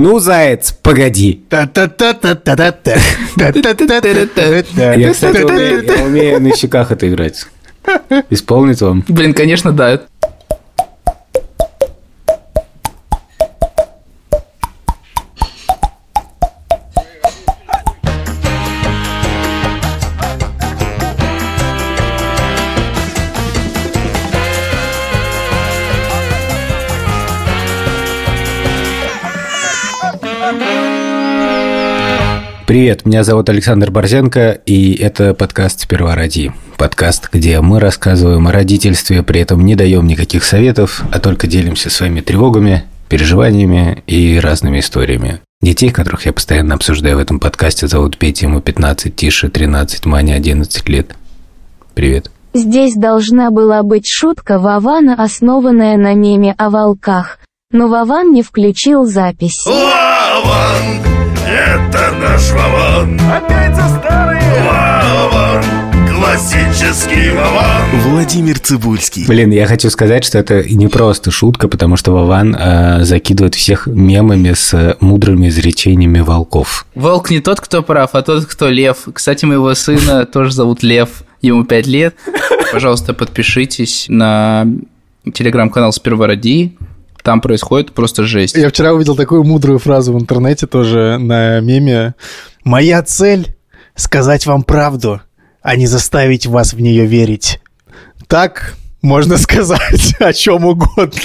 [0.00, 1.40] Ну, заяц, погоди.
[1.50, 1.66] Я,
[5.12, 7.46] кстати, умею, я умею на щеках это играть.
[8.30, 9.04] Исполнить вам?
[9.08, 10.00] Блин, конечно, да.
[32.70, 36.52] Привет, меня зовут Александр Борзенко, и это подкаст «Сперва роди».
[36.76, 41.90] Подкаст, где мы рассказываем о родительстве, при этом не даем никаких советов, а только делимся
[41.90, 45.40] своими тревогами, переживаниями и разными историями.
[45.60, 50.34] Детей, которых я постоянно обсуждаю в этом подкасте, зовут Петя, ему 15, Тише 13, Маня
[50.34, 51.16] 11 лет.
[51.94, 52.30] Привет.
[52.54, 57.40] Здесь должна была быть шутка Вована, основанная на меме о волках,
[57.72, 59.66] но Вован не включил запись.
[59.66, 61.19] Вован,
[61.60, 63.20] это наш Вован.
[63.30, 64.40] Опять за старые.
[64.64, 65.62] Вован,
[66.08, 68.00] классический Вован.
[68.10, 69.26] Владимир Цибульский.
[69.26, 73.86] Блин, я хочу сказать, что это не просто шутка, потому что Вован э, закидывает всех
[73.86, 76.86] мемами с мудрыми изречениями волков.
[76.94, 79.08] Волк не тот, кто прав, а тот, кто лев.
[79.12, 81.24] Кстати, моего сына тоже зовут Лев.
[81.42, 82.14] Ему 5 лет.
[82.72, 84.66] Пожалуйста, подпишитесь на
[85.32, 86.76] телеграм-канал «Сперва роди».
[87.22, 88.56] Там происходит просто жесть.
[88.56, 92.14] Я вчера увидел такую мудрую фразу в интернете тоже на меме.
[92.64, 93.54] «Моя цель—
[93.94, 95.20] сказать вам правду,
[95.62, 97.60] а не заставить вас в нее верить».
[98.26, 101.20] Так можно сказать о чем угодно.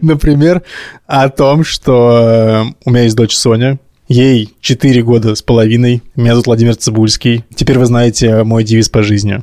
[0.00, 0.62] Например,
[1.06, 3.78] о том, что э, у меня есть дочь Соня,
[4.08, 7.44] ей 4 года с половиной, меня зовут Владимир Цибульский.
[7.54, 9.42] Теперь вы знаете мой девиз по жизни.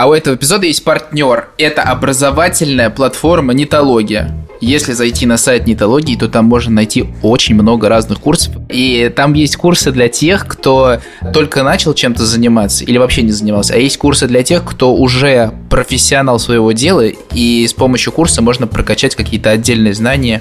[0.00, 1.50] А у этого эпизода есть партнер.
[1.58, 4.34] Это образовательная платформа Нитология.
[4.62, 8.54] Если зайти на сайт Нитологии, то там можно найти очень много разных курсов.
[8.70, 11.00] И там есть курсы для тех, кто
[11.34, 13.74] только начал чем-то заниматься или вообще не занимался.
[13.74, 18.66] А есть курсы для тех, кто уже профессионал своего дела, и с помощью курса можно
[18.66, 20.40] прокачать какие-то отдельные знания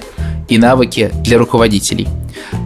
[0.49, 2.07] и навыки для руководителей.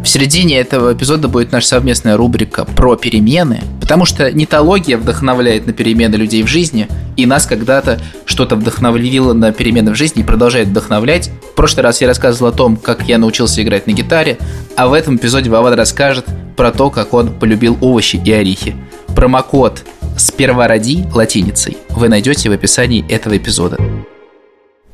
[0.04, 5.74] В середине этого эпизода будет наша совместная рубрика про перемены, потому что нитология вдохновляет на
[5.74, 10.70] перемены людей в жизни, и нас когда-то что-то вдохновило на перемены в жизни и продолжает
[10.70, 11.32] вдохновлять.
[11.52, 14.38] В прошлый раз я рассказывал о том, как я научился играть на гитаре,
[14.76, 18.76] а в этом эпизоде Вован расскажет про то, как он полюбил овощи и орехи.
[19.16, 19.84] Промокод
[20.18, 23.78] «Сперва роди» латиницей вы найдете в описании этого эпизода.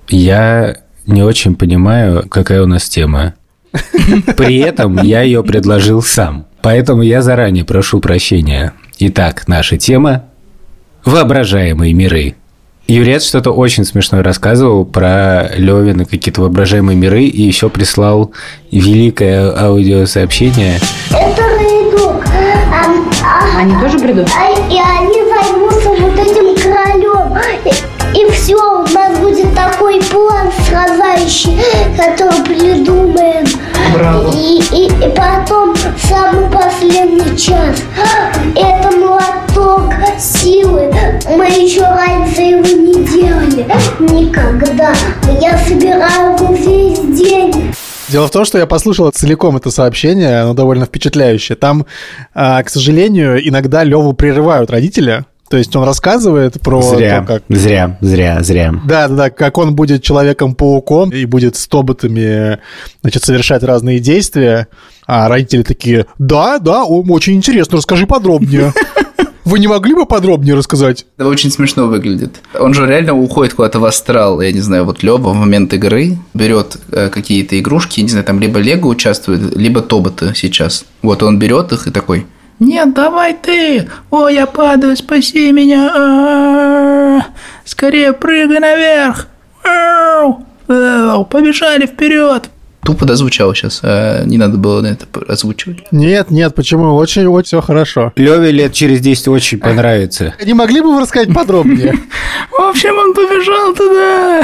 [0.08, 0.78] Я
[1.10, 3.34] не очень понимаю, какая у нас тема.
[4.38, 6.46] При этом я ее предложил сам.
[6.62, 8.74] Поэтому я заранее прошу прощения.
[9.00, 10.24] Итак, наша тема–
[11.06, 12.36] воображаемые миры.
[12.88, 18.32] Юрец что-то очень смешное рассказывал про Левина, какие-то воображаемые миры, и еще прислал
[18.72, 20.80] великое аудиосообщение.
[21.12, 22.24] Это придут.
[22.26, 22.86] А,
[23.24, 24.28] а, Они тоже придут?
[24.36, 25.19] а- и они
[30.10, 31.58] план сражающий,
[31.98, 33.46] который придумаем.
[34.34, 35.76] И, и, и потом
[36.08, 37.82] самый последний час.
[38.56, 40.94] Это молоток силы.
[41.30, 43.66] Мы еще раньше его не делали.
[44.00, 44.94] Никогда.
[45.40, 47.74] Я собираю его весь день.
[48.10, 51.56] Дело в том, что я послушал целиком это сообщение, оно довольно впечатляющее.
[51.56, 51.86] Там,
[52.34, 55.26] а, к сожалению, иногда Леву прерывают родители.
[55.50, 57.44] То есть он рассказывает про Зря, то, как...
[57.50, 58.74] зря, зря, зря.
[58.86, 62.60] Да, да, да, как он будет человеком-пауком и будет с тоботами,
[63.02, 64.68] значит, совершать разные действия.
[65.08, 68.74] А родители такие, да, да, очень интересно, расскажи подробнее.
[69.44, 71.08] Вы не могли бы подробнее рассказать?
[71.18, 72.36] Это очень смешно выглядит.
[72.60, 74.42] Он же реально уходит куда-то в астрал.
[74.42, 78.40] Я не знаю, вот Лева в момент игры берет э, какие-то игрушки, не знаю, там
[78.40, 80.86] либо Лего участвует, либо Тоботы сейчас.
[81.02, 82.28] Вот он берет их и такой.
[82.60, 83.90] Нет, давай ты!
[84.10, 85.92] О, я падаю, спаси меня!
[85.96, 87.26] А-а-а!
[87.64, 89.28] Скорее прыгай наверх!
[90.68, 92.50] Побежали вперед!
[92.84, 95.92] Тупо дозвучал сейчас, а не надо было на это озвучивать.
[95.92, 96.96] Нет, нет, почему?
[96.96, 98.14] Очень-очень все хорошо.
[98.16, 100.34] Леве лет через 10 очень понравится.
[100.46, 101.94] Не могли бы вы рассказать подробнее?
[102.52, 104.44] В общем, он побежал туда!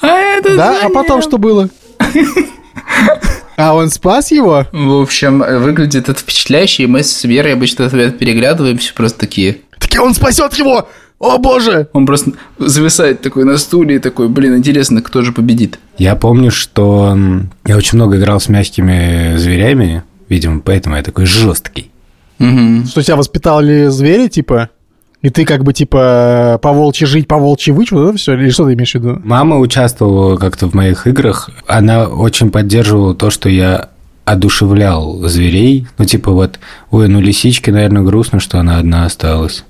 [0.00, 1.68] А это Да, а потом что было?
[3.58, 4.66] А он спас его?
[4.72, 9.58] В общем, выглядит это впечатляюще, и мы с Верой обычно это переглядываемся, просто такие.
[9.80, 10.88] Таки он спасет его!
[11.18, 11.88] О боже!
[11.92, 15.80] Он просто зависает такой на стуле и такой, блин, интересно, кто же победит.
[15.96, 17.18] Я помню, что
[17.66, 21.90] я очень много играл с мягкими зверями, видимо, поэтому я такой жесткий.
[22.38, 22.86] Мгм.
[22.86, 24.70] Что тебя воспитали звери, типа?
[25.20, 28.34] И ты как бы, типа, по волчьи жить, по волчьи выть, вот это все?
[28.34, 29.20] Или что ты имеешь в виду?
[29.24, 31.50] Мама участвовала как-то в моих играх.
[31.66, 33.88] Она очень поддерживала то, что я
[34.24, 35.88] одушевлял зверей.
[35.96, 36.60] Ну, типа вот,
[36.90, 39.64] ой, ну лисичке, наверное, грустно, что она одна осталась.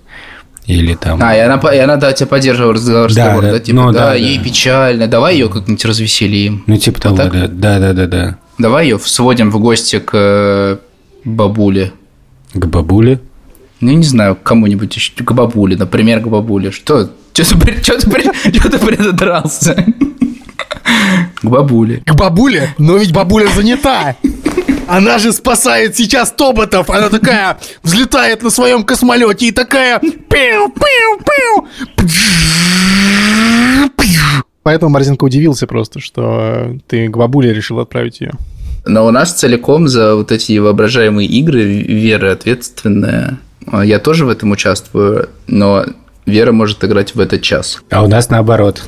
[0.66, 1.18] Или там...
[1.22, 3.92] А, и она, и она да, тебя поддерживала разговор, Да, разговор, да, да, типа, ну,
[3.92, 4.44] да, да, ей да.
[4.44, 6.64] печально, давай ее как-нибудь развеселим.
[6.66, 8.38] Ну, типа того, да, да, да, да, да.
[8.58, 10.76] Давай ее сводим в гости к э,
[11.24, 11.92] бабуле.
[12.52, 13.20] К бабуле.
[13.80, 16.70] Ну, не знаю, к кому-нибудь еще, к бабуле, например, к бабуле.
[16.70, 17.10] Что?
[17.32, 19.86] Что ты, чё ты, чё ты придрался?
[21.36, 22.02] К бабуле.
[22.04, 22.74] К бабуле?
[22.78, 24.16] Но ведь бабуля занята.
[24.88, 26.90] Она же спасает сейчас тоботов.
[26.90, 30.00] Она такая взлетает на своем космолете и такая...
[30.00, 31.68] Пиу, пиу, пиу.
[34.62, 38.32] Поэтому Морзенко удивился просто, что ты к бабуле решил отправить ее.
[38.86, 43.38] Но у нас целиком за вот эти воображаемые игры Вера ответственная.
[43.66, 45.84] А Я тоже в этом участвую, но
[46.26, 47.80] Вера может играть в этот час.
[47.90, 48.82] А у нас наоборот.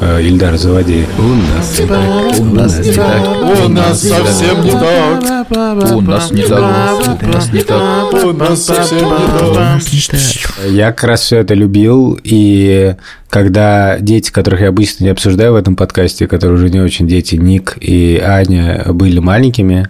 [0.00, 1.06] Э, Ильдар, заводи.
[1.18, 3.64] У нас не так, у нас не так.
[3.64, 5.92] У нас совсем не так.
[5.92, 8.24] У нас не так, у нас не так.
[8.24, 10.68] У нас совсем не так.
[10.68, 12.94] Я как раз все это любил, и
[13.28, 17.34] когда дети, которых я обычно не обсуждаю в этом подкасте, которые уже не очень дети,
[17.36, 19.88] Ник и Аня, были маленькими,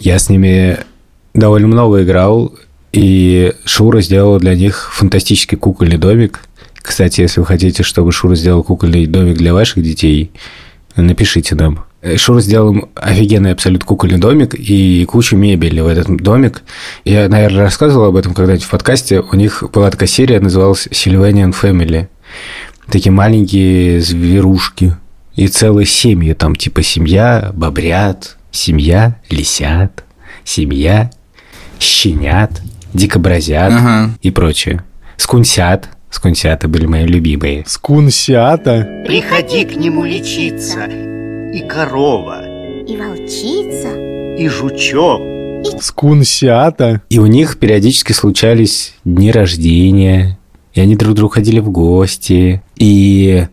[0.00, 0.78] я с ними
[1.34, 2.54] довольно много играл,
[2.92, 6.40] и Шура сделала для них фантастический кукольный домик.
[6.74, 10.32] Кстати, если вы хотите, чтобы Шура сделал кукольный домик для ваших детей,
[10.96, 11.84] напишите нам.
[12.16, 16.62] Шура сделал офигенный абсолют кукольный домик и кучу мебели в этот домик.
[17.04, 19.20] Я, наверное, рассказывал об этом когда-нибудь в подкасте.
[19.20, 22.06] У них была такая серия, называлась Sylvanian Family.
[22.90, 24.96] Такие маленькие зверушки.
[25.34, 26.32] И целые семьи.
[26.32, 30.04] Там типа семья бобрят, семья лисят,
[30.44, 31.10] семья
[31.78, 32.60] щенят,
[32.94, 34.10] дикобразят Ага.
[34.22, 34.82] и прочее.
[35.16, 35.88] Скунсят.
[36.10, 37.64] Скунсята были мои любимые.
[37.66, 39.04] Скунсиата.
[39.06, 40.84] Приходи к нему лечиться.
[40.86, 42.42] И корова,
[42.86, 43.94] И волчица.
[44.38, 45.20] и жучок.
[45.82, 47.02] Скунсиата.
[47.10, 50.38] И у них периодически случались дни рождения,
[50.72, 52.62] и они друг к другу ходили в гости.
[52.76, 53.46] И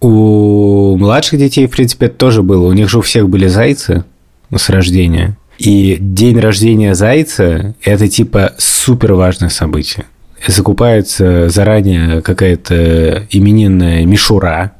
[0.00, 2.66] у младших детей, в принципе, это тоже было.
[2.68, 4.04] У них же у всех были зайцы
[4.54, 5.36] с рождения.
[5.58, 10.06] И день рождения зайца– это типа супер важное событие.
[10.46, 14.72] Закупается заранее какая-то именинная мишура,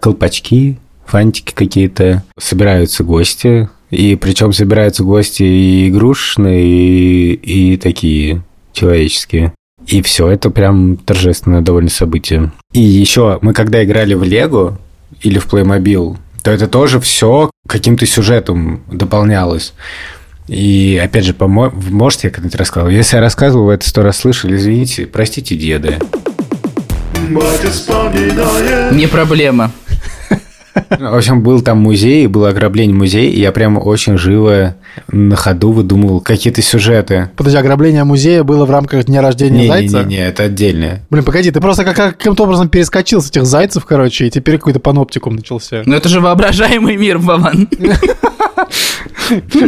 [0.00, 8.42] колпачки, фантики какие-то, собираются гости, и причем собираются гости и игрушечные, и, и такие
[8.72, 9.54] человеческие.
[9.86, 12.52] И все это прям торжественное довольно событие.
[12.72, 14.78] И еще мы когда играли в Лего
[15.22, 19.74] или в Playmobil, то это тоже все каким-то сюжетом дополнялось.
[20.46, 22.90] И опять же, помо- можете, я когда-нибудь рассказывал?
[22.90, 25.98] Если я рассказывал, вы это сто раз слышали, извините, простите, деды.
[28.92, 29.70] Не проблема.
[30.98, 34.74] Ну, В общем, был там музей, было ограбление музея, и я прям очень живо
[35.10, 37.30] на ходу выдумывал какие-то сюжеты.
[37.36, 39.98] Подожди, ограбление музея было в рамках дня рождения зайца?
[40.00, 41.02] Не-не-не, это отдельное.
[41.10, 44.58] Блин, погоди, ты просто как- как- каким-то образом перескочил с этих зайцев, короче, и теперь
[44.58, 45.82] какой-то паноптикум начался.
[45.86, 47.68] Но это же воображаемый мир, Вован.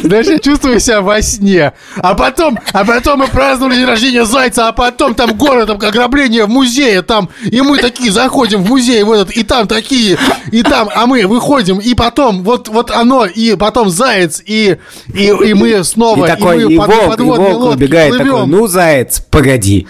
[0.03, 1.73] Знаешь, я чувствую себя во сне.
[1.97, 6.45] А потом, а потом мы праздновали день рождения зайца, а потом там город, там ограбление
[6.45, 10.19] в музее, там, и мы такие заходим в музей в этот, и там такие,
[10.53, 14.77] и там, а мы выходим, и потом вот, вот оно, и потом заяц, и,
[15.15, 18.11] и, и мы снова, и такой, мы и под волк, и подводной волк лодке убегает
[18.11, 18.27] плывем.
[18.27, 19.87] такой, ну, заяц, погоди.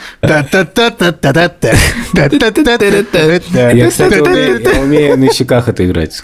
[3.53, 6.23] Я, кстати, умею, я умею на щеках это играть.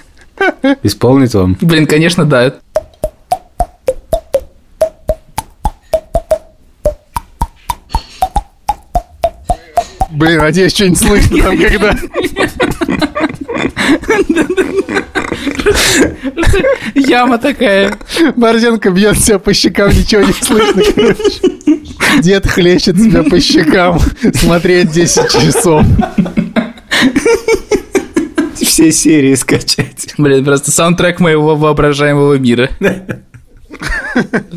[0.83, 1.57] Исполнить вам?
[1.61, 2.55] Блин, конечно, да.
[10.11, 11.97] Блин, надеюсь, что-нибудь слышно там, когда...
[16.95, 17.97] Яма такая.
[18.37, 22.23] Борзенко бьет себя по щекам, ничего не слышно, короче.
[22.23, 23.99] Дед хлещет себя по щекам.
[24.35, 25.85] Смотреть 10 часов.
[28.83, 30.09] Все серии скачать.
[30.19, 32.69] Блин, просто саундтрек моего воображаемого мира.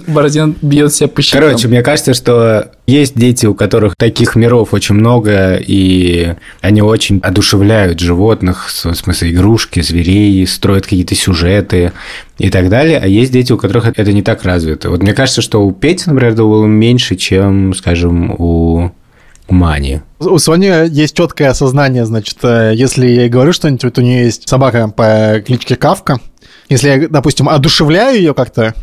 [0.07, 1.41] Бородин бьет себя по щекам.
[1.41, 7.19] Короче, мне кажется, что есть дети, у которых таких миров очень много, и они очень
[7.19, 11.91] одушевляют животных, в смысле игрушки, зверей, строят какие-то сюжеты
[12.39, 12.97] и так далее.
[12.97, 14.89] А есть дети, у которых это не так развито.
[14.89, 18.89] Вот мне кажется, что у Пети, например, это было меньше, чем, скажем, у
[19.49, 20.01] Мани.
[20.19, 24.25] У Сони есть четкое осознание, значит, э, если я ей говорю что-нибудь, вот у нее
[24.25, 26.19] есть собака по кличке Кавка.
[26.69, 28.73] Если я, допустим, одушевляю ее как-то,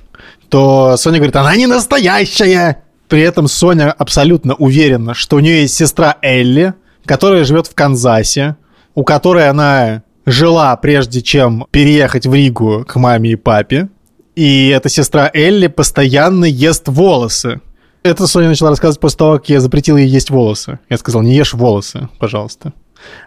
[0.49, 2.83] то Соня говорит, она не настоящая.
[3.09, 8.57] При этом Соня абсолютно уверена, что у нее есть сестра Элли, которая живет в Канзасе,
[8.95, 13.89] у которой она жила, прежде чем переехать в Ригу к маме и папе.
[14.37, 17.61] и эта сестра Элли постоянно ест волосы.
[18.03, 20.81] Это Соня начала рассказывать после того, как я запретил ей есть волосы.
[20.89, 22.73] Я сказал, не ешь волосы, пожалуйста.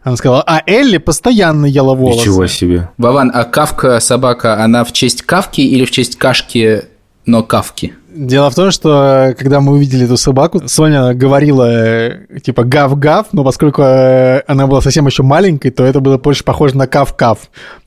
[0.03, 2.20] Она сказала, а Элли постоянно ела волосы.
[2.20, 2.89] Ничего себе.
[2.98, 6.86] Вован, а Кавка собака, она в честь Кавки или в честь Кашки,
[7.25, 7.94] но Кавки?
[8.15, 13.44] Дело в том, что когда мы увидели эту собаку, Соня говорила э, типа гав-гав, но
[13.44, 17.38] поскольку э, она была совсем еще маленькой, то это было больше похоже на кав-кав.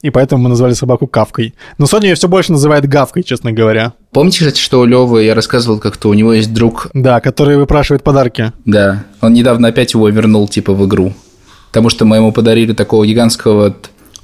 [0.03, 1.55] И поэтому мы назвали собаку Кавкой.
[1.79, 3.95] Но Соня ее все больше называет Гавкой, честно говоря.
[4.13, 8.03] Помните, кстати, что у Левы, я рассказывал как-то, у него есть друг, Да, который выпрашивает
[8.03, 8.53] подарки.
[8.67, 11.15] да, он недавно опять его вернул, типа, в игру.
[11.69, 13.75] Потому что мы ему подарили такого гигантского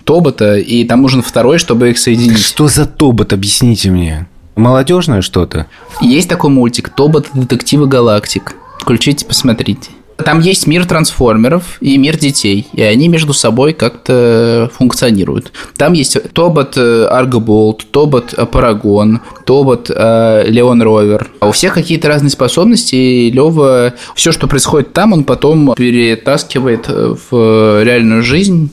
[0.04, 2.38] тобота, и там нужен второй, чтобы их соединить.
[2.38, 4.26] Что за тобот, объясните мне.
[4.56, 5.66] Молодежное что-то?
[6.00, 7.28] Есть такой мультик «Тобот.
[7.34, 8.54] Детективы Галактик».
[8.78, 9.90] Включите, посмотрите.
[10.16, 15.52] Там есть мир трансформеров и мир детей, и они между собой как-то функционируют.
[15.76, 21.28] Там есть Тобот э, Аргоболт, Тобот э, Парагон, Тобот э, Леон Ровер.
[21.40, 26.86] А у всех какие-то разные способности, и Лева все, что происходит там, он потом перетаскивает
[26.88, 28.70] в реальную жизнь.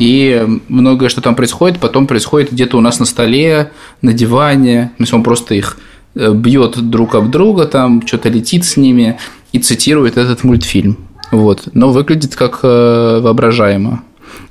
[0.00, 4.92] И многое, что там происходит, потом происходит где-то у нас на столе, на диване.
[4.96, 5.76] То есть он просто их
[6.14, 9.18] э, бьет друг об друга, там что-то летит с ними
[9.52, 10.96] и цитирует этот мультфильм.
[11.30, 11.68] Вот.
[11.74, 14.02] Но выглядит как э, воображаемо.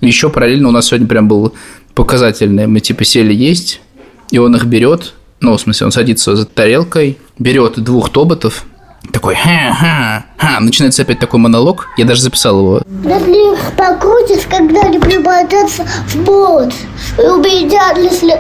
[0.02, 1.54] Еще параллельно у нас сегодня прям был
[1.96, 2.68] показательный.
[2.68, 3.82] Мы типа сели есть,
[4.30, 8.66] и он их берет, ну, в смысле, он садится за тарелкой, берет двух тоботов,
[9.12, 12.82] такой ха-ха-ха, начинается опять такой монолог, я даже записал его.
[13.04, 16.74] Если их покрутишь, когда они превратятся в болт.
[17.18, 18.32] И у меня, если,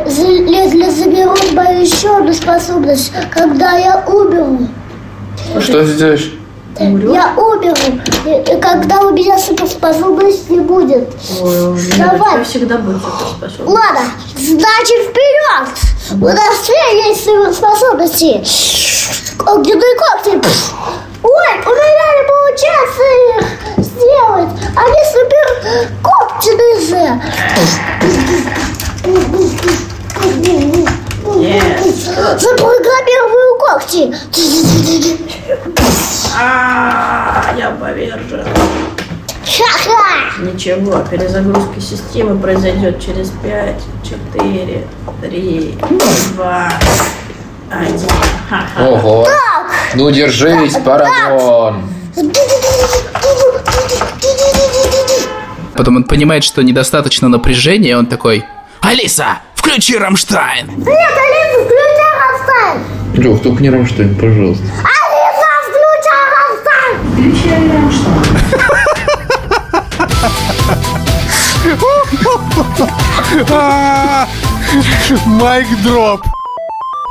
[0.50, 4.68] если заберут мою еще одну способность, когда я уберу.
[5.60, 6.34] Что ты делаешь?
[6.80, 7.76] Я уберу.
[8.26, 11.10] И, и когда у меня суперспособность не будет.
[11.98, 12.44] Давай.
[12.46, 13.60] всегда будет суперспособность.
[13.60, 14.02] Ладно,
[14.38, 16.22] значит вперед!
[16.22, 16.74] У нас все
[17.08, 18.42] есть суперспособности.
[19.50, 20.30] Огненные когти.
[21.24, 24.54] Ой, у меня не получается их сделать.
[24.76, 25.46] Они супер
[26.04, 26.76] когтяные
[32.38, 34.02] Запрограммирую когти.
[36.38, 38.46] А, я повержен.
[39.44, 40.44] Ха-ха!
[40.44, 43.76] Ничего, перезагрузка системы произойдет через 5,
[44.34, 44.88] 4,
[45.22, 45.78] 3,
[46.36, 46.72] 2,
[47.72, 48.10] 1.
[48.50, 48.84] Ха-ха.
[48.84, 49.28] Ого.
[49.96, 51.84] Ну держись, Парагон.
[55.76, 58.44] Потом он понимает, что недостаточно напряжения, и он такой,
[58.82, 60.68] Алиса, включи Рамштайн.
[60.68, 62.82] Нет, Алиса, включай Рамштайн!
[63.14, 64.66] Лёв, только не Рамштайн, пожалуйста.
[64.84, 68.20] Алиса, включай Рамштайн!
[75.26, 76.22] Майк дроп.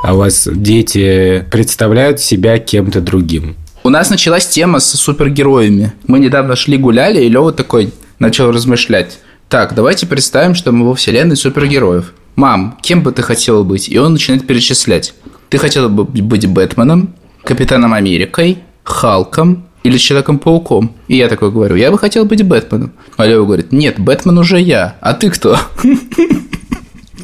[0.02, 3.56] А у вас дети представляют себя кем-то другим?
[3.82, 5.92] У нас началась тема с супергероями.
[6.06, 9.18] Мы недавно шли гуляли, и Лёва такой начал размышлять.
[9.48, 12.12] Так, давайте представим, что мы во вселенной супергероев.
[12.36, 13.88] Мам, кем бы ты хотела быть?
[13.88, 15.14] И он начинает перечислять.
[15.48, 20.94] Ты хотела бы быть Бэтменом, Капитаном Америкой, Халком или Человеком-пауком?
[21.08, 22.92] И я такой говорю, я бы хотел быть Бэтменом.
[23.16, 25.58] А Лёва говорит, нет, Бэтмен уже я, а ты кто?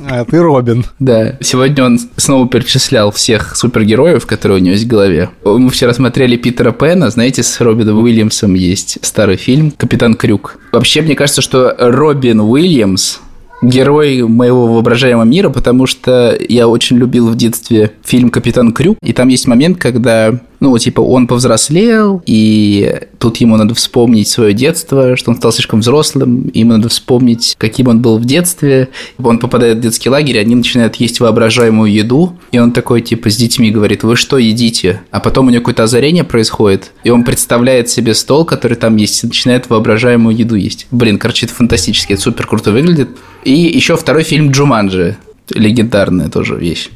[0.08, 0.84] А ты Робин.
[0.98, 5.30] Да, сегодня он снова перечислял всех супергероев, которые у него есть в голове.
[5.44, 10.58] Мы вчера смотрели Питера Пэна, знаете, с Робином Уильямсом есть старый фильм «Капитан Крюк».
[10.72, 13.18] Вообще, мне кажется, что Робин Уильямс
[13.62, 19.12] герой моего воображаемого мира, потому что я очень любил в детстве фильм «Капитан Крюк», и
[19.12, 25.14] там есть момент, когда, ну, типа, он повзрослел, и тут ему надо вспомнить свое детство,
[25.14, 28.88] что он стал слишком взрослым, ему надо вспомнить, каким он был в детстве.
[29.22, 33.36] Он попадает в детский лагерь, они начинают есть воображаемую еду, и он такой, типа, с
[33.36, 35.02] детьми говорит, вы что едите?
[35.10, 39.22] А потом у него какое-то озарение происходит, и он представляет себе стол, который там есть,
[39.22, 40.86] и начинает воображаемую еду есть.
[40.90, 43.10] Блин, короче, это фантастически, это супер круто выглядит.
[43.44, 45.18] И еще второй фильм «Джуманджи»,
[45.50, 46.88] легендарная тоже вещь.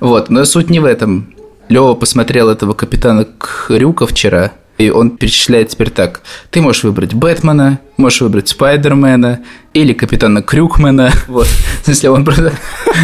[0.00, 1.34] Вот, но суть не в этом.
[1.70, 6.20] Лева посмотрел этого капитана Крюка вчера, и он перечисляет теперь так.
[6.50, 9.38] Ты можешь выбрать Бэтмена, можешь выбрать Спайдермена
[9.72, 11.12] или Капитана Крюкмена.
[11.28, 11.46] Вот.
[11.46, 12.52] В смысле, он просто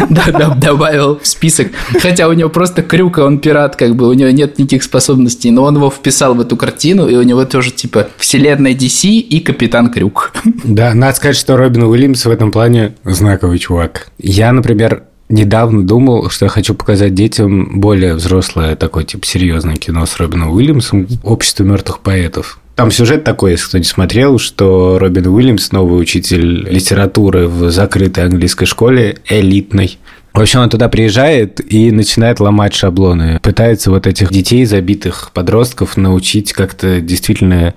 [0.57, 1.69] добавил в список.
[2.01, 5.63] Хотя у него просто Крюка, он пират, как бы, у него нет никаких способностей, но
[5.63, 9.91] он его вписал в эту картину, и у него тоже, типа, вселенная DC и Капитан
[9.93, 10.33] Крюк.
[10.65, 14.09] Да, надо сказать, что Робин Уильямс в этом плане знаковый чувак.
[14.17, 20.05] Я, например, недавно думал, что я хочу показать детям более взрослое такое, типа, серьезное кино
[20.05, 22.59] с Робином Уильямсом «Общество мертвых поэтов».
[22.75, 28.25] Там сюжет такой, если кто не смотрел, что Робин Уильямс, новый учитель литературы в закрытой
[28.25, 29.97] английской школе, элитной,
[30.37, 33.39] В общем, он туда приезжает и начинает ломать шаблоны.
[33.41, 37.73] Пытается вот этих детей, забитых подростков, научить как-то действительно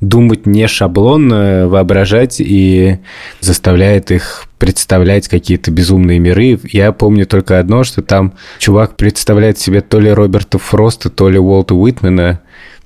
[0.00, 2.98] думать не шаблонно, воображать и
[3.38, 6.58] заставляет их представлять какие-то безумные миры.
[6.72, 11.38] Я помню только одно, что там чувак представляет себе то ли Роберта Фроста, то ли
[11.38, 12.40] Уолта Уитмена,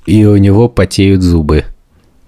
[0.04, 1.64] и у него потеют зубы.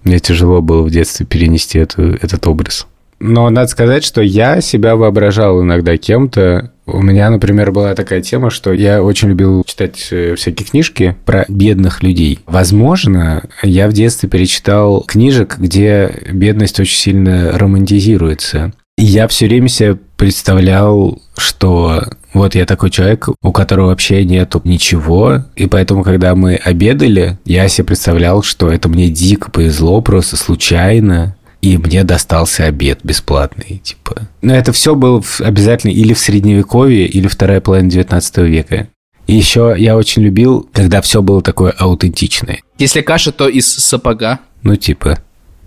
[0.02, 2.86] Мне тяжело было в детстве перенести эту, этот образ.
[3.18, 6.72] Но надо сказать, что я себя воображал иногда кем-то.
[6.86, 11.44] У меня, например, была такая тема, что я очень любил читать э, всякие книжки про
[11.48, 12.40] бедных людей.
[12.46, 18.72] Возможно, я в детстве перечитал книжек, где бедность очень сильно романтизируется.
[18.98, 24.60] И я все время себе представлял, что вот я такой человек, у которого вообще нету
[24.64, 30.36] ничего, и поэтому, когда мы обедали, я себе представлял, что это мне дико повезло, просто
[30.36, 34.28] случайно, и мне достался обед бесплатный, типа.
[34.40, 38.88] Но это все было обязательно или в средневековье, или вторая половина 19 века.
[39.26, 42.60] И еще я очень любил, когда все было такое аутентичное.
[42.78, 44.38] Если каша, то из сапога.
[44.62, 45.18] Ну, типа...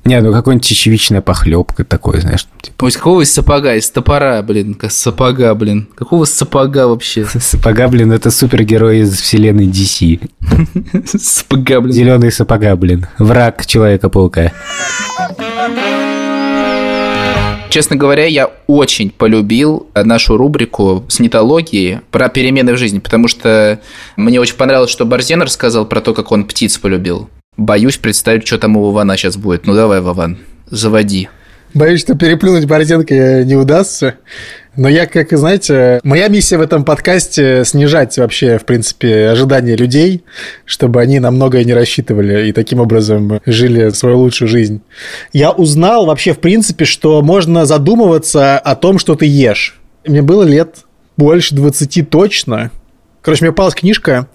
[0.10, 2.86] Не, ну какой-нибудь чечевичная похлебка такой, знаешь, типа.
[2.86, 3.76] Ой, какого из сапога?
[3.76, 4.76] Из топора, блин.
[4.90, 5.88] Сапога, блин.
[5.94, 7.26] Какого сапога вообще?
[7.40, 10.28] Сапога, блин, это супергерой из вселенной DC.
[11.16, 11.94] Сапога, блин.
[11.94, 13.06] Зеленый сапога, блин.
[13.20, 14.52] Враг Человека-паука.
[17.70, 23.80] Честно говоря, я очень полюбил нашу рубрику с нетологией про перемены в жизни, потому что
[24.16, 27.30] мне очень понравилось, что Борзен рассказал про то, как он птиц полюбил.
[27.60, 29.68] Боюсь представить, что там у Вована сейчас будет.
[29.68, 30.38] Ну давай, Вован,
[30.70, 31.28] заводи.
[31.74, 34.16] Боюсь, что переплюнуть Борзенко не удастся.
[34.78, 40.24] Но я, как знаете, моя миссия в этом подкасте снижать вообще, в принципе, ожидания людей,
[40.64, 44.82] чтобы они на многое не рассчитывали и таким образом жили свою лучшую жизнь.
[45.34, 49.82] Я узнал вообще, в принципе, что можно задумываться о том, что ты ешь.
[50.08, 50.86] Мне было лет
[51.18, 52.72] больше 20 точно,
[53.22, 54.28] Короче, мне попалась книжка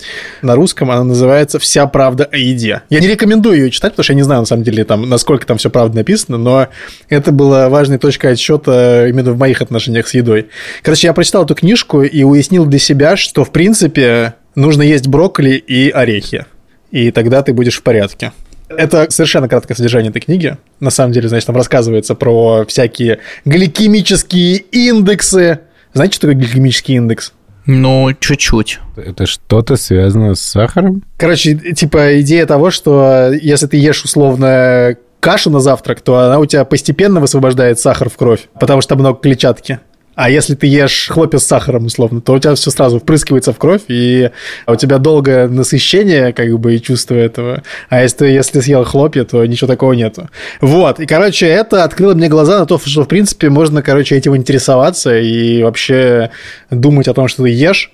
[0.42, 2.82] на русском, она называется «Вся правда о еде».
[2.90, 5.46] Я не рекомендую ее читать, потому что я не знаю, на самом деле, там, насколько
[5.46, 6.68] там все правда написано, но
[7.08, 10.48] это была важной точкой отсчета именно в моих отношениях с едой.
[10.82, 15.52] Короче, я прочитал эту книжку и уяснил для себя, что, в принципе, нужно есть брокколи
[15.52, 16.44] и орехи,
[16.90, 18.32] и тогда ты будешь в порядке.
[18.68, 20.56] Это совершенно краткое содержание этой книги.
[20.80, 25.60] На самом деле, значит, там рассказывается про всякие гликемические индексы.
[25.92, 27.32] Знаете, что такое гликемический индекс?
[27.66, 28.80] Ну, чуть-чуть.
[28.96, 31.02] Это что-то связано с сахаром?
[31.16, 36.46] Короче, типа идея того, что если ты ешь условно кашу на завтрак, то она у
[36.46, 39.80] тебя постепенно высвобождает сахар в кровь, потому что много клетчатки.
[40.14, 43.58] А если ты ешь хлопья с сахаром, условно, то у тебя все сразу впрыскивается в
[43.58, 44.30] кровь, и
[44.66, 47.62] у тебя долгое насыщение, как бы, и чувство этого.
[47.88, 50.28] А если ты, если съел хлопья, то ничего такого нету.
[50.60, 54.36] Вот, и, короче, это открыло мне глаза на то, что, в принципе, можно, короче, этим
[54.36, 56.30] интересоваться и вообще
[56.70, 57.90] думать о том, что ты ешь.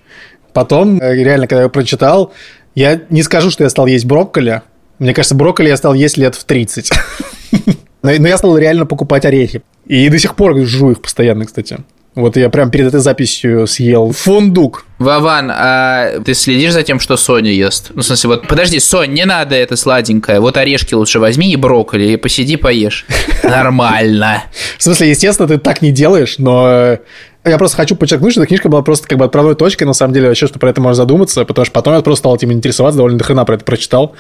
[0.53, 2.33] Потом, э, реально, когда я прочитал,
[2.75, 4.63] я не скажу, что я стал есть брокколи.
[4.99, 6.91] Мне кажется, брокколи я стал есть лет в 30.
[8.03, 9.63] Но но я стал реально покупать орехи.
[9.87, 11.79] И до сих пор жую их постоянно, кстати.
[12.17, 14.85] Вот я прям перед этой записью съел фундук.
[14.99, 17.93] Вован, а ты следишь за тем, что Соня ест?
[17.95, 20.41] Ну, в смысле, вот, подожди, Сонь, не надо это сладенькое.
[20.41, 23.07] Вот орешки лучше возьми и брокколи, и посиди, поешь.
[23.45, 24.43] Нормально.
[24.77, 26.99] В смысле, естественно, ты так не делаешь, но
[27.45, 30.13] я просто хочу подчеркнуть, что эта книжка была просто как бы отправной точкой, на самом
[30.13, 32.99] деле, вообще, что про это можно задуматься, потому что потом я просто стал этим интересоваться,
[32.99, 34.15] довольно дохрена про это прочитал.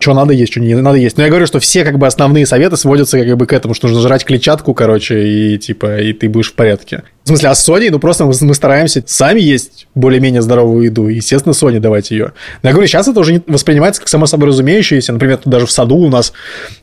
[0.00, 1.18] Что надо есть, что не надо есть.
[1.18, 3.86] Но я говорю, что все как бы основные советы сводятся как бы к этому, что
[3.86, 7.02] нужно жрать клетчатку, короче, и типа, и ты будешь в порядке.
[7.24, 11.52] В смысле, а с ну просто мы, мы стараемся сами есть более-менее здоровую еду, естественно,
[11.52, 12.32] Соне давать ее.
[12.62, 15.12] Но я говорю, сейчас это уже не воспринимается как само собой разумеющееся.
[15.12, 16.32] Например, тут даже в саду у нас,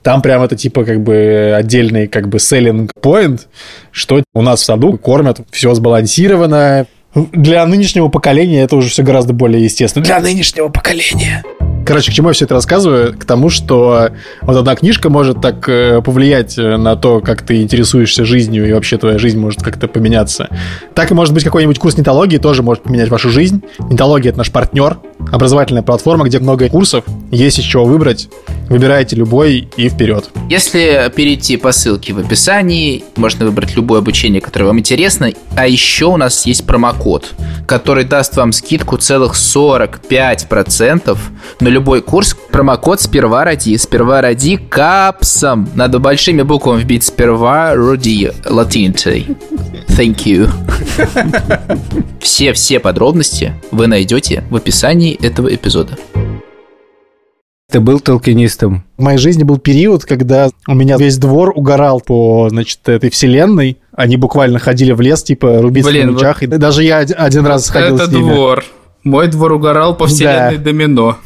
[0.03, 3.41] там прям это типа как бы отдельный как бы selling point,
[3.89, 6.85] что у нас в саду кормят, все сбалансировано.
[7.15, 10.05] Для нынешнего поколения это уже все гораздо более естественно.
[10.05, 11.43] Для нынешнего поколения.
[11.87, 13.17] Короче, к чему я все это рассказываю?
[13.17, 14.09] К тому, что
[14.41, 18.73] вот одна книжка может так э, повлиять э, на то, как ты интересуешься жизнью, и
[18.73, 20.49] вообще твоя жизнь может как-то поменяться.
[20.93, 23.63] Так и может быть какой-нибудь курс нетологии тоже может поменять вашу жизнь.
[23.89, 24.97] Нетология– это наш партнер,
[25.31, 28.27] образовательная платформа, где много курсов, есть из чего выбрать.
[28.69, 30.29] Выбирайте любой и вперед.
[30.49, 35.31] Если перейти по ссылке в описании, можно выбрать любое обучение, которое вам интересно.
[35.55, 37.33] А еще у нас есть промокод,
[37.65, 41.17] который даст вам скидку целых 45%
[41.61, 42.35] на любой курс.
[42.51, 43.77] Промокод «Сперва ради».
[43.77, 45.69] «Сперва ради» капсом.
[45.75, 49.27] Надо большими буквами вбить «Сперва ради» латиницей.
[49.89, 50.49] Thank you.
[52.19, 55.97] Все-все подробности вы найдете в описании этого эпизода.
[57.71, 58.83] Ты был толкинистом?
[58.97, 63.77] В моей жизни был период, когда у меня весь двор угорал по, значит, этой вселенной.
[63.91, 66.41] Они буквально ходили в лес, типа, рубиться Блин, на мечах.
[66.43, 68.23] И даже я од- один раз сходил Это с ними.
[68.31, 68.63] двор.
[69.03, 70.09] Мой двор угорал по Да.
[70.11, 71.17] вселенной домино.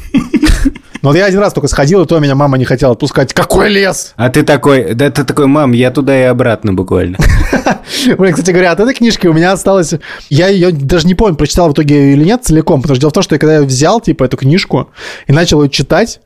[1.02, 3.32] Но вот я один раз только сходил, и то меня мама не хотела отпускать.
[3.32, 4.14] Какой лес?
[4.16, 7.18] А ты такой, да ты такой, мам, я туда и обратно буквально.
[8.18, 9.94] Блин, кстати говоря, от этой книжки у меня осталось...
[10.30, 13.14] Я ее даже не помню, прочитал в итоге или нет целиком, потому что дело в
[13.14, 14.90] том, что я когда я взял, типа, эту книжку
[15.26, 16.20] и начал ее читать,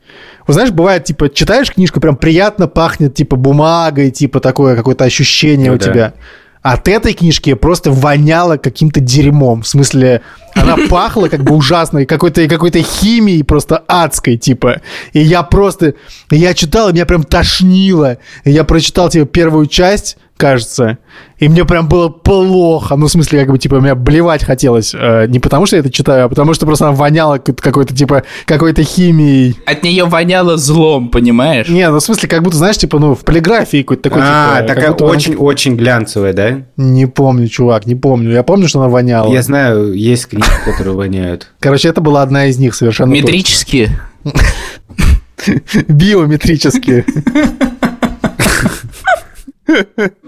[0.45, 5.71] вот знаешь, бывает, типа, читаешь книжку, прям приятно пахнет, типа, бумагой, типа, такое какое-то ощущение
[5.71, 5.85] Ну у да.
[5.85, 6.13] тебя.
[6.67, 9.61] От этой книжки просто воняло каким-то дерьмом.
[9.61, 10.21] В смысле,
[10.53, 14.81] она пахла как бы ужасной, какой-то какой-то химией просто адской, типа.
[15.13, 15.93] И я просто...
[16.29, 18.17] Я читал, и меня прям тошнило.
[18.43, 20.99] И я прочитал, типа, первую часть, кажется,
[21.39, 22.95] и мне прям было плохо.
[22.95, 24.93] Ну, в смысле, как бы, типа, меня блевать хотелось.
[24.97, 28.23] Э, не потому, что я это читаю, а потому, что просто она воняла какой-то- типа,
[28.45, 29.57] какой-то химией.
[29.65, 31.67] От нее воняло злом, понимаешь?
[31.69, 34.67] Не, ну, в смысле, как будто, знаешь, типа, ну, в полиграфии какой-то такой, А, типа,
[34.67, 36.61] такая она- очень-очень глянцевая, да?
[36.77, 38.31] Не помню, чувак, не помню.
[38.31, 39.33] Я помню, что она воняла.
[39.33, 41.51] Я знаю, есть книги, которые воняют.
[41.59, 43.99] Короче, это была одна из них совершенно Метрические.
[45.87, 47.05] Биометрические.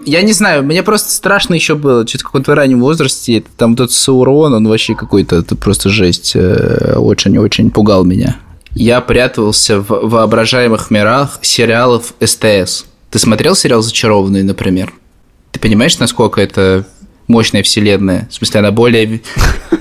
[0.04, 3.92] Я не знаю, мне просто страшно еще было, что-то в каком-то раннем возрасте, там тот
[3.92, 8.36] Саурон, он вообще какой-то, это просто жесть, э, очень-очень пугал меня.
[8.74, 12.84] Я прятался в воображаемых мирах сериалов СТС.
[13.10, 14.92] Ты смотрел сериал «Зачарованный», например?
[15.50, 16.86] Ты понимаешь, насколько это
[17.26, 18.28] мощная вселенная?
[18.30, 19.22] В смысле, она более...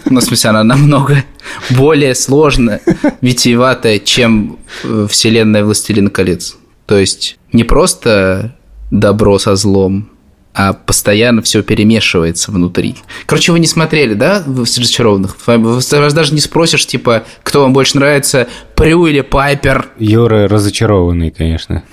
[0.05, 1.23] Ну, в смысле, она намного
[1.69, 2.81] более сложная,
[3.21, 6.55] витиеватая, чем э, вселенная «Властелин колец».
[6.87, 8.55] То есть не просто
[8.91, 10.09] добро со злом,
[10.53, 12.95] а постоянно все перемешивается внутри.
[13.25, 15.37] Короче, вы не смотрели, да, в «Зачарованных»?
[15.45, 19.89] Вас даже не спросишь, типа, кто вам больше нравится, Прю или Пайпер?
[19.99, 21.83] Юра разочарованный, конечно.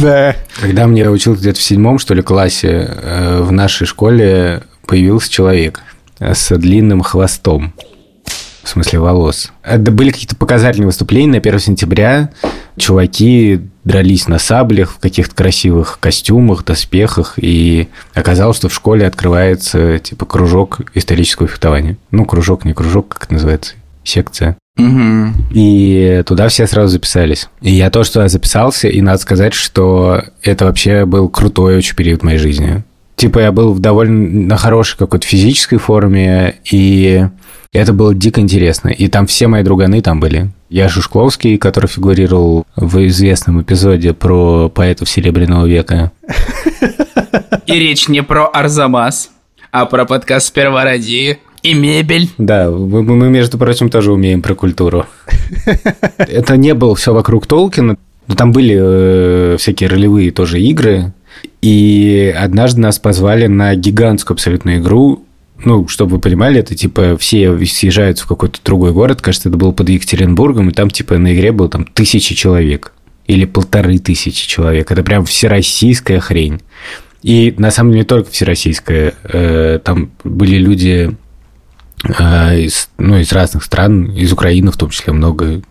[0.00, 0.36] Да.
[0.60, 5.82] Когда мне учился где-то в седьмом, что ли, классе, э, в нашей школе появился человек
[6.18, 7.74] с длинным хвостом.
[8.68, 9.50] В смысле волос.
[9.62, 12.28] Это были какие-то показательные выступления на 1 сентября.
[12.76, 17.38] Чуваки дрались на саблях в каких-то красивых костюмах, доспехах.
[17.38, 21.96] И оказалось, что в школе открывается типа кружок исторического фехтования.
[22.10, 23.72] Ну, кружок, не кружок, как это называется?
[24.04, 24.58] Секция.
[24.76, 25.32] Угу.
[25.52, 27.48] И туда все сразу записались.
[27.62, 32.22] И я тоже туда записался, и надо сказать, что это вообще был крутой очень период
[32.22, 32.84] моей жизни.
[33.16, 37.26] Типа я был в довольно на хорошей какой-то физической форме, и
[37.72, 38.88] это было дико интересно.
[38.88, 40.50] И там все мои друганы там были.
[40.70, 46.12] Я Шушковский, который фигурировал в известном эпизоде про поэтов Серебряного века.
[47.66, 49.30] И речь не про Арзамас,
[49.70, 52.30] а про подкаст «Сперва ради» и мебель.
[52.38, 55.06] Да, мы, мы, между прочим, тоже умеем про культуру.
[56.18, 57.96] Это не было все вокруг Толкина.
[58.26, 61.12] но Там были э, всякие ролевые тоже игры.
[61.60, 65.24] И однажды нас позвали на гигантскую абсолютно игру.
[65.64, 69.20] Ну, чтобы вы понимали, это типа все съезжаются в какой-то другой город.
[69.20, 70.70] Кажется, это было под Екатеринбургом.
[70.70, 72.92] И там типа на игре было там тысячи человек.
[73.26, 74.90] Или полторы тысячи человек.
[74.90, 76.60] Это прям всероссийская хрень.
[77.22, 79.14] И на самом деле не только всероссийская.
[79.24, 81.16] Э, Там были люди
[82.04, 85.62] э, из, ну, из разных стран, из Украины в том числе много.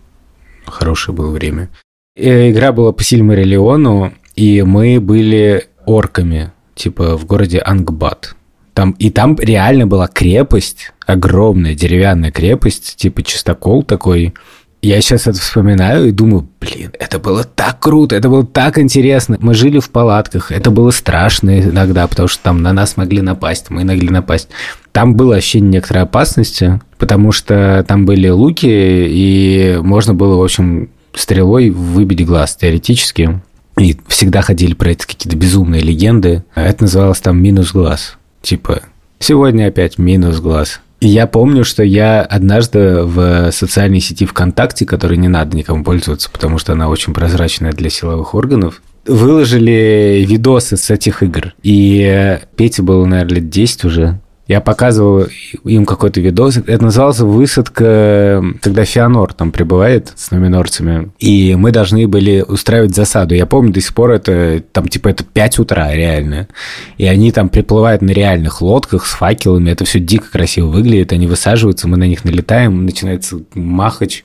[0.66, 1.70] Хорошее было время.
[2.14, 8.36] Э, Игра была по Сильмариллиону, и мы были орками, типа в городе Ангбат.
[8.78, 14.34] Там, и там реально была крепость, огромная деревянная крепость, типа чистокол такой.
[14.82, 19.36] Я сейчас это вспоминаю и думаю, блин, это было так круто, это было так интересно.
[19.40, 23.68] Мы жили в палатках, это было страшно иногда, потому что там на нас могли напасть,
[23.70, 24.48] мы могли напасть.
[24.92, 30.90] Там было ощущение некоторой опасности, потому что там были луки, и можно было, в общем,
[31.14, 33.40] стрелой выбить глаз теоретически.
[33.76, 36.44] И всегда ходили про это какие-то безумные легенды.
[36.54, 38.17] А Это называлось там минус глаз.
[38.42, 38.82] Типа,
[39.18, 40.80] сегодня опять минус глаз.
[41.00, 46.58] Я помню, что я однажды в социальной сети ВКонтакте, которой не надо никому пользоваться, потому
[46.58, 51.54] что она очень прозрачная для силовых органов, выложили видосы с этих игр.
[51.62, 54.20] И Пете было, наверное, лет 10 уже.
[54.48, 55.26] Я показывал
[55.64, 56.56] им какой-то видос.
[56.56, 61.10] Это назывался «Высадка», когда Феонор там прибывает с номинорцами.
[61.18, 63.34] И мы должны были устраивать засаду.
[63.34, 66.48] Я помню до сих пор это, там, типа, это 5 утра реально.
[66.96, 69.70] И они там приплывают на реальных лодках с факелами.
[69.70, 71.12] Это все дико красиво выглядит.
[71.12, 74.24] Они высаживаются, мы на них налетаем, начинается махач.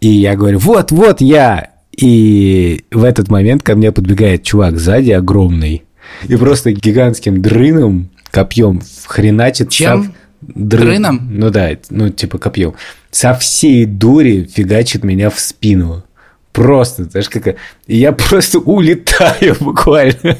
[0.00, 1.70] И я говорю, вот, вот я.
[1.96, 5.82] И в этот момент ко мне подбегает чувак сзади огромный.
[6.28, 10.04] И просто гигантским дрыном, копьем хреначит Чем?
[10.04, 10.12] сав-
[10.42, 11.28] дры- Дрыном?
[11.32, 12.74] Ну да, ну типа копьем.
[13.10, 16.04] Со всей дури фигачит меня в спину.
[16.52, 17.56] Просто, знаешь, как...
[17.86, 20.36] И я просто улетаю буквально.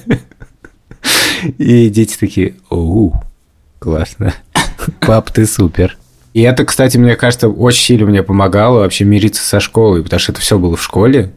[1.59, 3.15] И дети такие, оу,
[3.79, 4.35] классно.
[5.01, 5.97] Пап, ты супер.
[6.35, 10.33] И это, кстати, мне кажется, очень сильно мне помогало вообще мириться со школой, потому что
[10.33, 11.33] это все было в школе.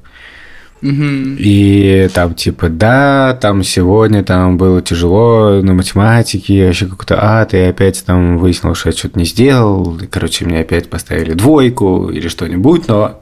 [0.83, 7.59] И там типа, да, там сегодня там было тяжело на математике, вообще какой-то ад, и
[7.59, 12.27] опять там выяснилось, что я что-то не сделал, и, короче, мне опять поставили двойку или
[12.27, 13.21] что-нибудь, но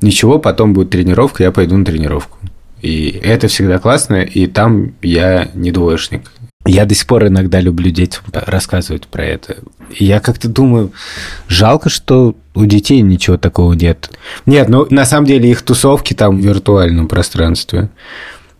[0.00, 2.38] ничего, потом будет тренировка, я пойду на тренировку.
[2.80, 6.30] И это всегда классно, и там я не двоечник.
[6.66, 9.56] Я до сих пор иногда люблю детям рассказывать про это.
[9.90, 10.92] Я как-то думаю,
[11.48, 14.10] жалко, что у детей ничего такого нет.
[14.46, 17.90] Нет, ну на самом деле их тусовки там в виртуальном пространстве.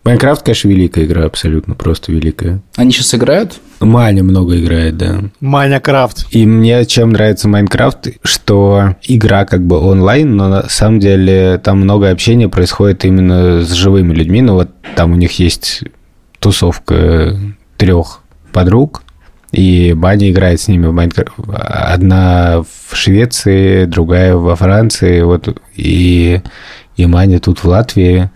[0.07, 2.61] Майнкрафт, конечно, великая игра, абсолютно просто великая.
[2.77, 3.59] Они сейчас играют?
[3.81, 5.19] Маня много играет, да.
[5.41, 6.27] Майнкрафт.
[6.31, 11.81] И мне чем нравится Майнкрафт, что игра как бы онлайн, но на самом деле там
[11.81, 14.41] много общения происходит именно с живыми людьми.
[14.41, 15.83] Ну вот там у них есть
[16.39, 17.37] тусовка
[17.77, 19.03] трех подруг,
[19.51, 21.31] и Баня играет с ними в Майнкрафт.
[21.47, 26.41] Одна в Швеции, другая во Франции, вот, и,
[26.95, 28.29] и Маня тут в Латвии.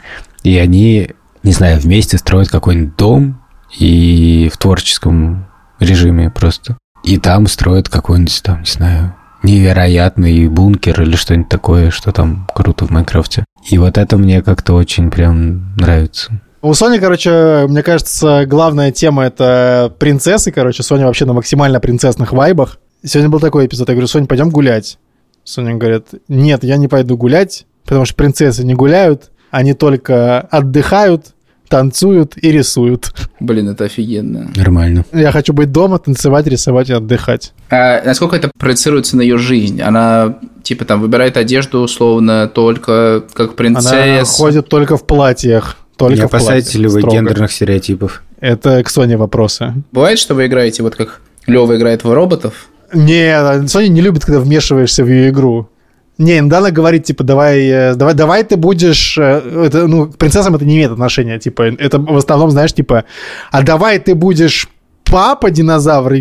[0.43, 1.11] И они,
[1.43, 3.41] не знаю, вместе строят какой-нибудь дом,
[3.77, 5.47] и в творческом
[5.79, 6.77] режиме просто.
[7.03, 12.85] И там строят какой-нибудь там, не знаю, невероятный бункер или что-нибудь такое, что там круто
[12.85, 13.45] в Майнкрафте.
[13.69, 16.41] И вот это мне как-то очень прям нравится.
[16.61, 20.83] У Сони, короче, мне кажется, главная тема это принцессы, короче.
[20.83, 22.77] Соня вообще на максимально принцессных вайбах.
[23.03, 24.99] Сегодня был такой эпизод, я говорю, Соня, пойдем гулять.
[25.43, 31.33] Соня говорит, нет, я не пойду гулять, потому что принцессы не гуляют, они только отдыхают,
[31.67, 33.11] танцуют и рисуют.
[33.39, 34.51] Блин, это офигенно.
[34.55, 35.03] Нормально.
[35.13, 37.53] Я хочу быть дома, танцевать, рисовать и отдыхать.
[37.71, 39.81] А насколько это проецируется на ее жизнь?
[39.81, 44.37] Она, типа, там, выбирает одежду, условно, только как Она принцесс.
[44.37, 45.77] ходит только в платьях.
[46.01, 47.15] Только Не опасаетесь ли вы строго.
[47.15, 48.23] гендерных стереотипов?
[48.39, 49.73] Это к Соне вопросы.
[49.91, 52.67] Бывает, что вы играете, вот как Лева играет в роботов?
[52.93, 55.69] Не, Соня не любит, когда вмешиваешься в ее игру.
[56.17, 59.17] Не, иногда она говорит, типа, давай, э, давай, давай ты будешь...
[59.17, 61.39] э, Это, ну, к принцессам это не имеет отношения.
[61.39, 63.05] Типа, это в основном, знаешь, типа,
[63.51, 64.67] а давай ты будешь
[65.05, 66.13] папа динозавр,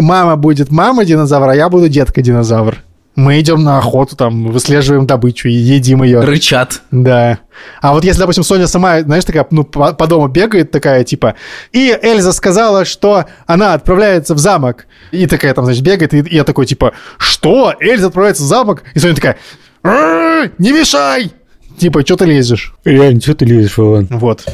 [0.00, 2.78] мама будет мама динозавра, а я буду детка динозавр.
[3.16, 6.20] Мы идем на охоту, там, выслеживаем добычу и едим ее.
[6.20, 6.82] Рычат.
[6.90, 7.38] Да.
[7.80, 11.34] А вот если, допустим, Соня сама, знаешь, такая, ну, по, по дому бегает такая, типа,
[11.72, 14.86] и Эльза сказала, что она отправляется в замок.
[15.12, 17.74] И такая там, значит, бегает, и, и я такой, типа, что?
[17.80, 18.82] Эльза отправляется в замок?
[18.94, 19.38] И Соня такая,
[19.82, 21.32] «Р-р-р, не мешай!
[21.78, 22.74] Типа, что ты лезешь?
[22.84, 24.08] Реально, что ты лезешь, Вован?
[24.10, 24.44] Вот.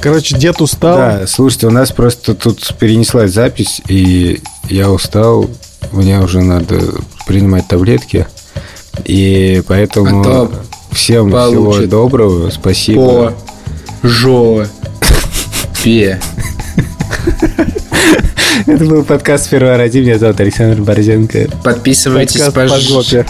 [0.00, 0.96] Короче, дед устал.
[0.96, 5.50] Да, слушайте, у нас просто тут перенеслась запись, и я устал,
[5.92, 6.78] мне уже надо
[7.26, 8.26] принимать таблетки,
[9.04, 10.52] и поэтому А то
[10.92, 13.34] всем всего доброго, спасибо.
[14.02, 14.66] По жо
[15.82, 16.20] пе.
[18.66, 21.46] Это был подкаст «Первого ради», меня зовут Александр Борзенко.
[21.62, 23.26] Подписывайтесь, Подкаст по пож- жопе.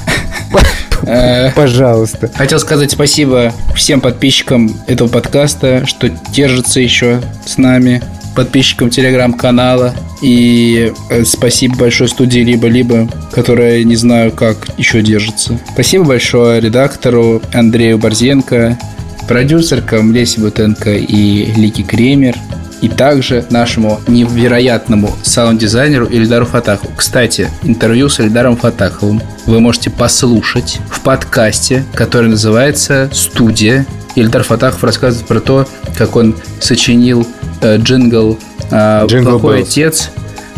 [1.03, 2.31] Э, Пожалуйста.
[2.35, 8.03] Хотел сказать спасибо всем подписчикам этого подкаста, что держатся еще с нами,
[8.37, 9.95] подписчикам телеграм-канала.
[10.23, 15.59] И э, спасибо большое студии «Либо-либо», которая не знаю, как еще держится.
[15.73, 18.79] Спасибо большое редактору Андрею Борзенко,
[19.27, 22.37] продюсеркам Лесе Бутенко и Лики Кремер,
[22.83, 26.93] и также нашему невероятному саунд-дизайнеру Ильдару Фатахову.
[26.97, 33.87] Кстати, интервью с Ильдаром Фатаховым вы можете послушать в подкасте, который называется «Студия».
[34.15, 37.27] Ильдар Фатахов рассказывает про то, как он сочинил
[37.63, 38.39] джингл
[38.71, 39.63] э, Jingle «Плохой Bells.
[39.63, 40.11] отец»,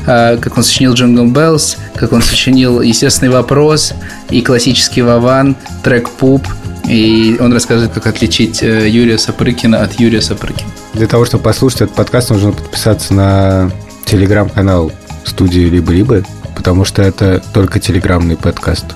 [0.06, 3.94] э, как он сочинил «Jingle Bells», как он сочинил «Естественный вопрос»
[4.30, 6.46] и классический «Вован», трек «Пуп»,
[6.88, 10.70] и он рассказывает, как отличить э, Юрия Сапрыкина от Юрия Сапрыкина.
[10.94, 13.70] Для того, чтобы послушать этот подкаст, нужно подписаться на
[14.06, 14.90] телеграм-канал
[15.24, 16.22] студии «Либо-либо»,
[16.56, 18.86] потому что это только телеграммный подкаст.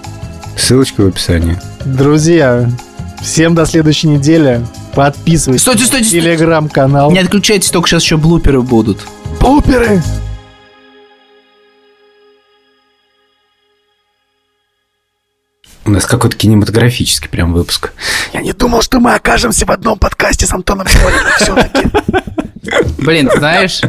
[0.57, 1.59] Ссылочка в описании.
[1.85, 2.69] Друзья,
[3.23, 4.61] всем до следующей недели.
[4.95, 6.27] Подписывайтесь Стойте, стойте, на стойте.
[6.37, 7.11] телеграм-канал.
[7.11, 8.99] Не отключайтесь, только сейчас еще блуперы будут.
[9.41, 10.03] Буперы!
[15.85, 17.93] У нас какой-то кинематографический прям выпуск.
[18.33, 23.03] Я не думал, что мы окажемся в одном подкасте с Антоном Симоновым все-таки.
[23.03, 23.81] Блин, знаешь,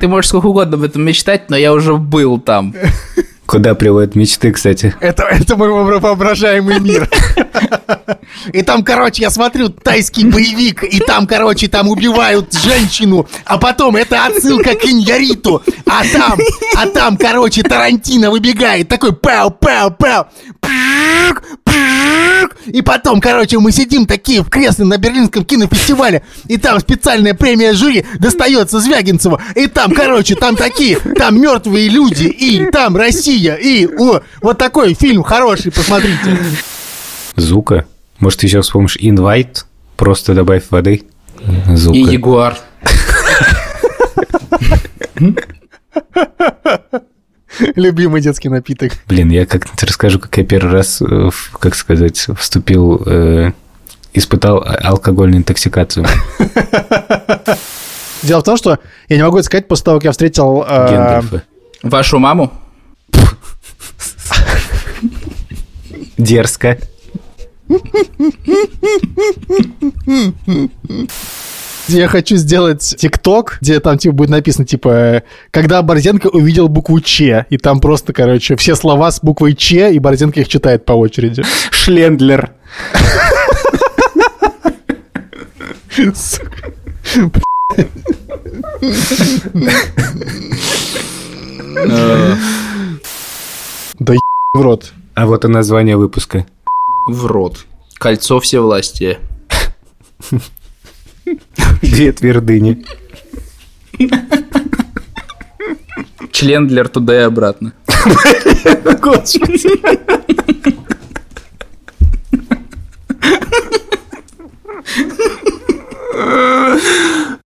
[0.00, 2.74] ты можешь сколько угодно об этом мечтать, но я уже был там.
[3.46, 4.94] Куда приводят мечты, кстати?
[5.00, 7.08] Это, это мой воображаемый мир.
[8.52, 13.96] И там, короче, я смотрю тайский боевик, и там, короче, там убивают женщину, а потом
[13.96, 16.38] это отсылка к Иньяриту, а там,
[16.76, 20.26] а там, короче, Тарантино выбегает, такой пау, пау, пау.
[22.66, 27.74] И потом, короче, мы сидим такие в кресле на Берлинском кинофестивале, и там специальная премия
[27.74, 33.86] жюри достается Звягинцеву, и там, короче, там такие, там мертвые люди, и там Россия, и
[33.86, 36.38] о, вот такой фильм хороший, посмотрите.
[37.36, 37.86] Зука.
[38.20, 39.66] Может, еще вспомнишь инвайт?
[39.96, 41.02] Просто добавь воды.
[41.68, 41.96] Зука.
[41.96, 42.58] И Ягуар.
[47.76, 48.92] Любимый детский напиток.
[49.06, 53.52] Блин, я как-нибудь расскажу, как я первый раз, э, как сказать, вступил, э,
[54.12, 56.06] испытал а- алкогольную интоксикацию.
[58.22, 60.64] Дело в том, что я не могу это сказать после того, как я встретил...
[60.66, 61.42] э, Гендальфа.
[61.82, 62.52] Вашу маму?
[66.16, 66.78] Дерзко.
[71.88, 77.46] я хочу сделать ТикТок, где там типа будет написано, типа, когда Борзенко увидел букву Ч,
[77.50, 81.42] и там просто, короче, все слова с буквой Ч, и Борзенко их читает по очереди.
[81.70, 82.52] Шлендлер.
[93.98, 94.14] Да
[94.54, 94.92] в рот.
[95.14, 96.46] А вот и название выпуска.
[97.08, 97.66] В рот.
[97.98, 99.18] Кольцо всевластия.
[101.82, 102.84] Две твердыни.
[106.32, 107.72] Член для туда и обратно.
[109.00, 109.68] Господи.